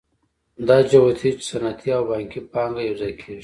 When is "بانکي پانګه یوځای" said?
2.09-3.13